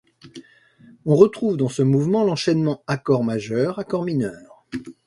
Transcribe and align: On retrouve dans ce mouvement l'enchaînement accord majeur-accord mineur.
On 1.05 1.15
retrouve 1.15 1.57
dans 1.57 1.69
ce 1.69 1.83
mouvement 1.83 2.23
l'enchaînement 2.23 2.83
accord 2.87 3.23
majeur-accord 3.23 4.03
mineur. 4.03 4.65